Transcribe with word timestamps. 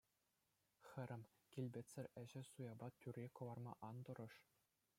Хӗрӗм, 0.87 1.23
килпетсӗр 1.55 2.05
ӗҫе 2.21 2.41
суяпа 2.49 2.87
тӳрре 3.03 3.27
кӑларма 3.41 3.73
ан 3.89 3.97
тӑрӑш. 4.09 4.35